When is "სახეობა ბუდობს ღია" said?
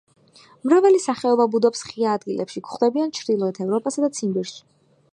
1.03-2.15